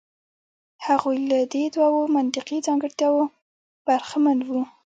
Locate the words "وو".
4.49-4.61